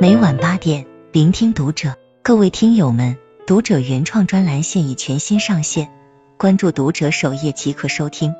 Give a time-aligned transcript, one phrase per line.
[0.00, 1.94] 每晚八点，聆听读者。
[2.22, 5.92] 各位听友们，读者原创专栏现已全新上线，
[6.38, 8.34] 关注读者首页即可收听。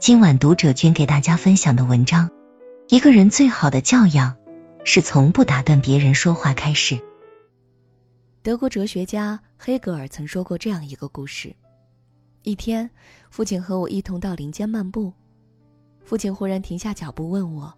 [0.00, 2.30] 今晚读者君给大家分享的文章：
[2.88, 4.34] 一个人最好的教养
[4.82, 6.98] 是从不打断别人说话开始。
[8.42, 11.54] 德国哲学家黑格尔曾说过这样一个故事：
[12.44, 12.88] 一天，
[13.28, 15.12] 父亲和我一同到林间漫步，
[16.02, 17.74] 父亲忽然停下脚步问我：“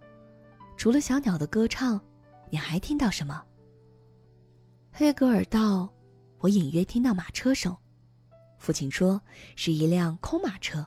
[0.77, 1.99] 除了小鸟的歌唱？”
[2.51, 3.41] 你还听到什么？
[4.91, 5.89] 黑格尔道
[6.39, 7.75] ：“我隐约听到马车声。”
[8.59, 9.19] 父亲说
[9.55, 10.85] ：“是一辆空马车。”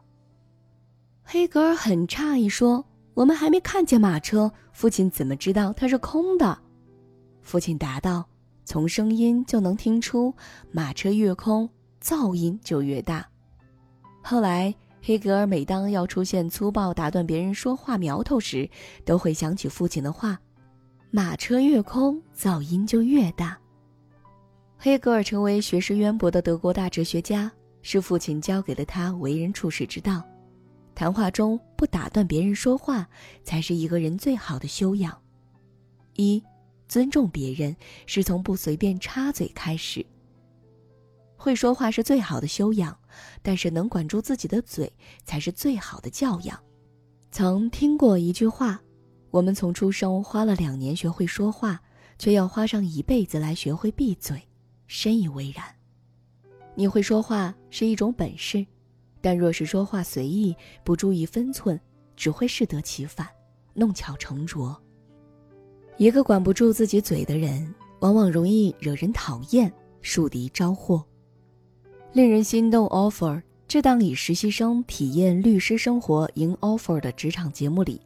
[1.24, 6.56] 黑格尔很诧异说：“我们还没看见马车，父亲怎么知道它是空的？”
[7.40, 8.28] 父亲答道
[8.66, 10.34] ：“从声音就能听出，
[10.70, 13.26] 马车越空，噪音就越大。”
[14.22, 18.68] 后来，黑格尔每当要出现粗暴打断别人说话苗头时，
[19.06, 20.38] 都会想起父亲的话。
[21.16, 23.56] 马车越空，噪音就越大。
[24.76, 27.48] 黑格尔成为学识渊博的德国大哲学家，
[27.82, 30.24] 是父亲教给了他为人处世之道。
[30.92, 33.08] 谈话中不打断别人说话，
[33.44, 35.16] 才是一个人最好的修养。
[36.14, 36.42] 一，
[36.88, 40.04] 尊重别人是从不随便插嘴开始。
[41.36, 42.98] 会说话是最好的修养，
[43.40, 44.92] 但是能管住自己的嘴
[45.24, 46.58] 才是最好的教养。
[47.30, 48.80] 曾听过一句话。
[49.34, 51.82] 我们从出生花了两年学会说话，
[52.20, 54.40] 却要花上一辈子来学会闭嘴，
[54.86, 55.64] 深以为然。
[56.76, 58.64] 你会说话是一种本事，
[59.20, 60.54] 但若是说话随意，
[60.84, 61.80] 不注意分寸，
[62.14, 63.26] 只会适得其反，
[63.72, 64.80] 弄巧成拙。
[65.96, 71.04] 一个管不住自己嘴的人，往往容易惹人讨厌，树敌招祸。
[72.12, 78.00] 令人心动 offer 这档以实习生体验律师生活赢 offer 的职场节目里，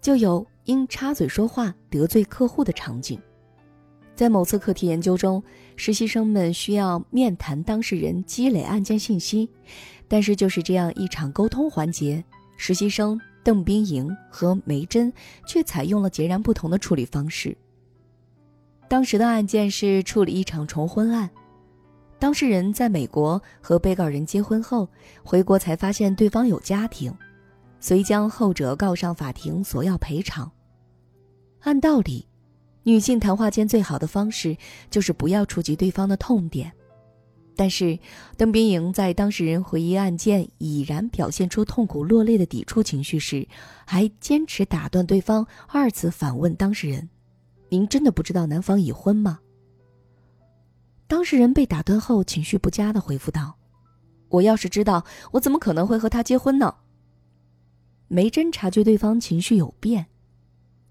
[0.00, 0.44] 就有。
[0.66, 3.18] 因插嘴说话得罪客户的场景，
[4.14, 5.42] 在某次课题研究中，
[5.76, 9.48] 实习生们需要面谈当事人，积累案件信息。
[10.08, 12.22] 但是就是这样一场沟通环节，
[12.56, 15.12] 实习生邓冰莹和梅珍
[15.46, 17.56] 却采用了截然不同的处理方式。
[18.88, 21.28] 当时的案件是处理一场重婚案，
[22.18, 24.88] 当事人在美国和被告人结婚后
[25.24, 27.12] 回国，才发现对方有家庭，
[27.86, 30.50] 遂将后者告上法庭索要赔偿。
[31.60, 32.26] 按道理，
[32.82, 34.56] 女性谈话间最好的方式
[34.90, 36.72] 就是不要触及对方的痛点。
[37.54, 37.96] 但是，
[38.36, 43.46] 邓冰莹在当事人回忆案件已然表现出痛苦落泪的抵触情绪时，
[43.86, 47.08] 还坚持打断对方，二次反问当事人
[47.70, 49.38] ：“您真的不知道男方已婚吗？”
[51.06, 53.54] 当事人被打断后，情绪不佳的回复道
[54.28, 56.74] ：“我要是知道，我怎么可能会和他结婚呢？”
[58.08, 60.06] 梅珍察觉对方情绪有变。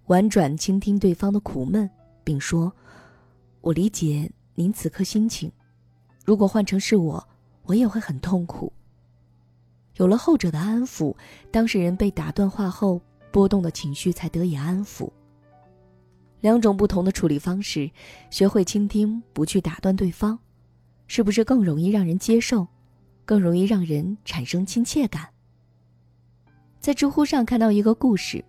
[0.07, 1.89] 婉转倾听对方的苦闷，
[2.23, 2.71] 并说
[3.61, 5.51] ：“我理解您此刻心情，
[6.25, 7.27] 如果换成是我，
[7.63, 8.71] 我也会很痛苦。”
[9.97, 11.15] 有了后者的安抚，
[11.51, 13.01] 当事人被打断话后
[13.31, 15.09] 波动的情绪才得以安抚。
[16.41, 17.89] 两种不同的处理方式，
[18.29, 20.37] 学会倾听，不去打断对方，
[21.07, 22.67] 是不是更容易让人接受，
[23.23, 25.29] 更容易让人产生亲切感？
[26.85, 28.46] 在知乎上看到一个故事。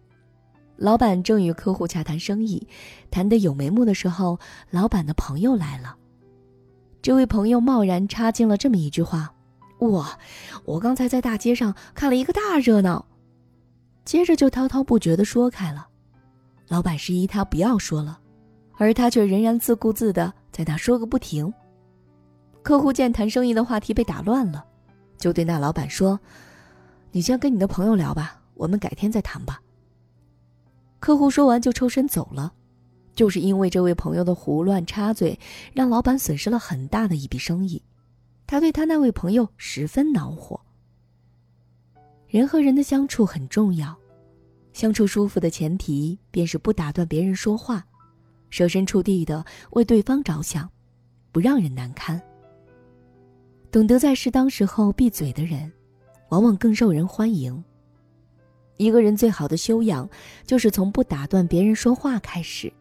[0.76, 2.68] 老板正与客户洽谈生意，
[3.10, 4.38] 谈得有眉目的时候，
[4.68, 5.96] 老板的朋友来了。
[7.00, 9.32] 这位朋友贸然插进了这么一句话
[9.80, 10.18] ：“哇，
[10.66, 13.06] 我刚才在大街上看了一个大热闹。”
[14.04, 15.88] 接着就滔滔不绝地说开了。
[16.68, 18.20] 老板示意他不要说了，
[18.76, 21.50] 而他却仍然自顾自地在那说个不停。
[22.62, 24.62] 客户见谈生意的话题被打乱了，
[25.16, 26.20] 就对那老板说
[27.16, 29.58] ：“你先跟你的朋友聊吧，我们改天再谈吧。”
[31.00, 32.52] 客户说完就抽身走了，
[33.14, 35.40] 就是因为这位朋友的胡乱插嘴，
[35.72, 37.82] 让老板损失了很大的一笔生意。
[38.46, 40.60] 他对他那位朋友十分恼火。
[42.28, 43.96] 人和人的相处很重要，
[44.74, 47.82] 相处舒服的前提便是不打断别人说话，
[48.50, 50.70] 设身处地的为对方着想，
[51.32, 52.20] 不让人难堪。
[53.70, 55.72] 懂得在适当时候闭嘴的人，
[56.28, 57.62] 往往更受人欢迎。
[58.76, 60.08] 一个人最好的修养，
[60.44, 62.72] 就是从不打断别人说话开始。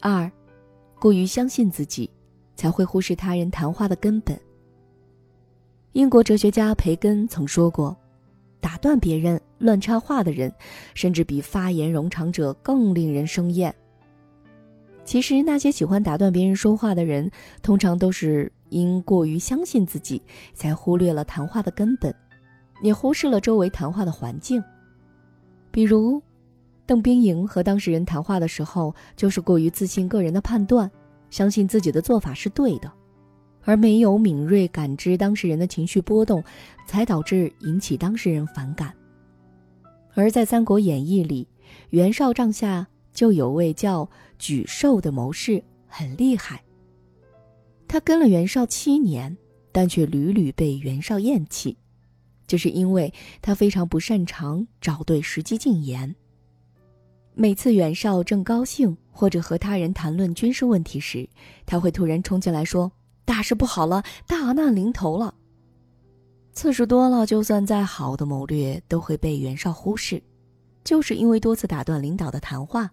[0.00, 0.30] 二，
[1.00, 2.08] 过于相信自己，
[2.54, 4.38] 才会忽视他人谈话的根本。
[5.92, 7.96] 英国哲学家培根曾说过
[8.60, 10.52] ：“打断别人、乱插话的人，
[10.94, 13.74] 甚至比发言冗长者更令人生厌。”
[15.04, 17.30] 其实，那些喜欢打断别人说话的人，
[17.62, 20.22] 通常都是因过于相信自己，
[20.54, 22.14] 才忽略了谈话的根本，
[22.80, 24.62] 你忽视了周围谈话的环境。
[25.70, 26.22] 比如，
[26.86, 30.90] 邓冰莹和当事人谈话的时候，就是过于自信个人的判断，
[31.30, 32.92] 相信自己的做法是对的，
[33.62, 36.44] 而没有敏锐感知当事人的情绪波动，
[36.86, 38.94] 才导致引起当事人反感。
[40.14, 41.48] 而在《三国演义》里，
[41.90, 46.62] 袁绍帐下就有位叫沮授的谋士，很厉害。
[47.88, 49.36] 他跟了袁绍七年，
[49.72, 51.76] 但却屡屡被袁绍厌弃，
[52.46, 56.14] 就是因为他非常不擅长找对时机进言。
[57.34, 61.28] 每次袁绍正高兴或者和他人谈论军事问题时，
[61.66, 62.92] 他会突然冲进来说
[63.24, 65.34] ：“大事不好了，大难临头了。”
[66.52, 70.22] 次数多了，就算再好的谋略都会被袁绍忽视，
[70.84, 72.88] 就是因为多次打断领导的谈话，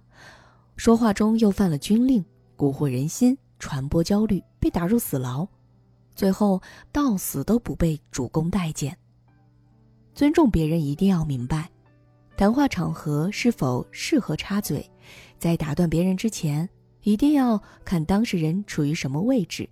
[0.76, 2.26] 说话中又犯了军令，
[2.58, 5.48] 蛊惑人心，传播焦虑，被打入死牢，
[6.16, 6.60] 最后
[6.92, 8.98] 到死都不被主公待见。
[10.14, 11.70] 尊重别人一定要明白，
[12.38, 14.90] 谈话场合是否适合插嘴，
[15.40, 16.68] 在打断别人之前，
[17.04, 19.70] 一定要看当事人处于什么位置，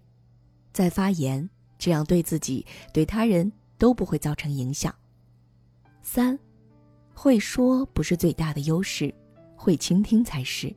[0.73, 3.51] 再发言，这样对自己对他人。
[3.79, 4.93] 都不会造成影响。
[6.03, 6.37] 三，
[7.13, 9.15] 会说不是最大的优势，
[9.55, 10.75] 会倾听才是。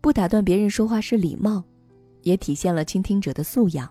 [0.00, 1.62] 不打断别人说话是礼貌，
[2.22, 3.86] 也体现了倾听者的素养。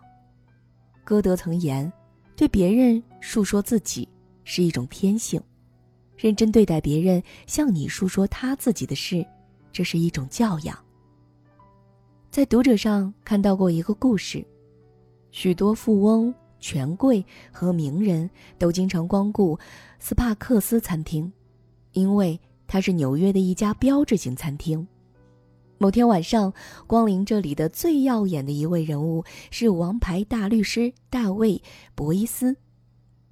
[1.03, 1.93] 歌德曾言
[2.35, 4.09] ：“对别人述说自己
[4.51, 5.39] 是一种天性，
[6.17, 9.23] 认真对待别人向你述说他自己的事，
[9.71, 10.75] 这是一种教养。”
[12.31, 14.43] 在读者上看到过一个故事，
[15.29, 16.33] 许多富翁。
[16.61, 19.57] 权贵和名人都经常光顾
[19.97, 21.31] 斯帕克斯餐厅，
[21.93, 22.37] 因为
[22.67, 24.85] 它是纽约的一家标志性餐厅。
[25.77, 26.53] 某天晚上，
[26.85, 31.53] 光临这里的最耀眼的一位人物是王牌大律师大卫·
[31.95, 32.53] 博伊斯。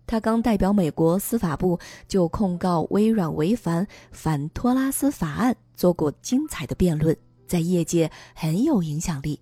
[0.08, 1.78] 他刚代表美国司法部
[2.08, 7.16] 就控告微软违反反托拉斯法案做过精彩的辩论，
[7.46, 9.40] 在业界很有影响力。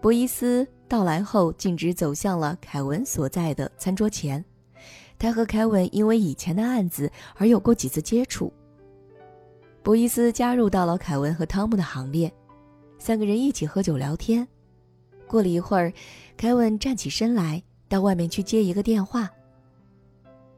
[0.00, 0.68] 博伊斯。
[0.88, 4.44] 到来后，径直走向了凯文所在的餐桌前。
[5.18, 8.52] 他和凯文因为以前的案子而有过几次接触。
[9.82, 12.30] 博伊斯加入到了凯文和汤姆的行列，
[12.98, 14.46] 三个人一起喝酒聊天。
[15.26, 15.90] 过了一会儿，
[16.36, 17.62] 凯文站起身来，
[17.92, 19.30] 到外面去接一个电话。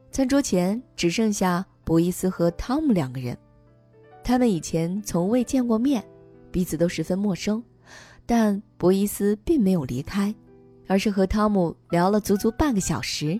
[0.09, 3.37] 餐桌前只剩下博伊斯和汤姆两个人，
[4.23, 6.01] 他们以前从未见过面，
[6.49, 7.61] 彼此都十分陌生。
[8.25, 10.33] 但博伊斯并没有离开，
[10.87, 13.37] 而是和汤姆聊了足足半个小时。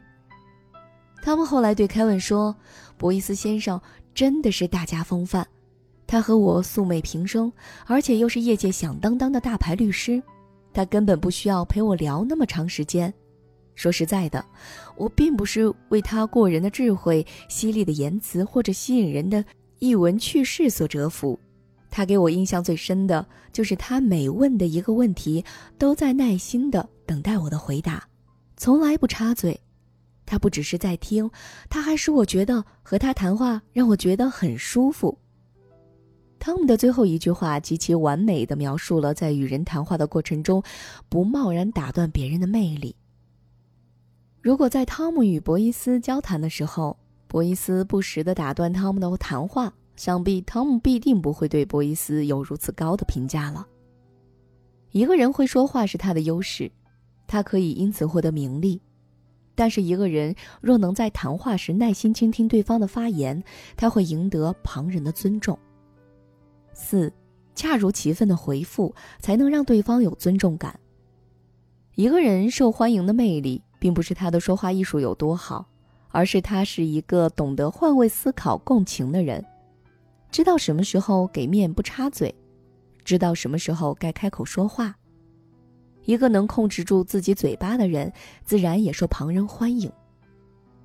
[1.21, 2.53] 汤姆后来对凯文说
[2.99, 3.79] ：“博伊斯先生
[4.13, 5.45] 真的是大家风范，
[6.05, 7.49] 他和我素昧平生，
[7.85, 10.21] 而且又是业界响当当的大牌律师，
[10.73, 13.13] 他根本不需要陪我聊那么长时间。
[13.75, 14.43] 说实在的，
[14.97, 19.43] 我并不是为他过人的智慧、犀利的言辞或者吸引人的
[19.79, 21.39] 译文趣事所折服。”
[21.91, 25.43] 他给我印象最深的就是他每问的一个问题，
[25.77, 28.05] 都在耐心的等待我的回答，
[28.57, 29.57] 从来不插嘴。
[30.25, 31.29] 他不只是在听，
[31.69, 35.17] 他还使我觉得和他谈话让我觉得很舒服。
[36.37, 40.61] 汤姆的最后一句话极其完美的描述了在与人谈话的过程中，
[41.07, 42.93] 不贸然打断别人的魅力。
[44.45, 46.95] 如果在汤姆与博伊斯交谈的时候，
[47.25, 49.73] 博伊斯不时的打断汤姆的谈话。
[49.95, 53.65] 想必汤姆必定不会对博伊斯有如此高的评价了。
[54.91, 56.71] 一个人会说话是他的优势，
[57.25, 58.79] 他可以因此获得名利；
[59.55, 63.43] 但是一个人若能在谈话时耐心倾听对方的发言，
[63.75, 65.57] 他会赢得旁人的尊重。
[66.71, 67.11] 四，
[67.55, 70.79] 恰如其分的回复才能让对方有尊重感。
[71.95, 75.63] 一个人受欢迎的魅力，并不是他的说话艺术有多好，
[76.09, 79.45] 而是他是一个懂得换位思考、共情的人。
[80.31, 82.33] 知道什么时候给面不插嘴，
[83.03, 84.95] 知道什么时候该开口说话。
[86.05, 88.11] 一个能控制住自己嘴巴的人，
[88.43, 89.91] 自然也受旁人欢迎。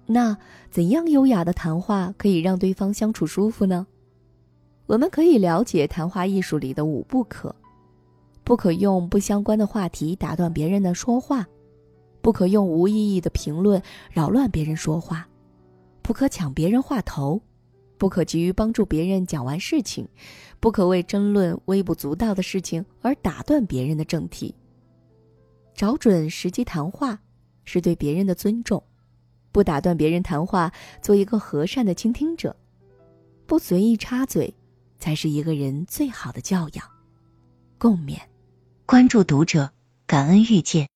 [0.05, 0.37] 那
[0.71, 3.87] 怎样优雅的谈话可以让对方相处舒服呢？
[4.85, 7.57] 我们可以了解谈话艺术里的五不可：
[8.45, 11.47] 不可用不相关的话题打断别人的说话，
[12.23, 15.29] 不可用无意义的评论扰乱别人说话，
[16.03, 17.41] 不可抢别人话头。
[17.99, 20.09] 不可急于帮助别人讲完事情，
[20.59, 24.55] 不可为争论微不足道的事情而打断别人的正题。
[25.75, 27.21] 找准时机谈话，
[27.67, 28.83] 是对别人的尊重；
[29.53, 30.73] 不打断别人谈话，
[31.03, 32.51] 做一个和善的倾听者；
[33.47, 34.55] 不随意插嘴，
[34.99, 36.85] 才是一个人最好的教养。
[37.77, 38.19] 共勉。
[38.87, 39.73] 关注读者，
[40.07, 40.89] 感恩遇见。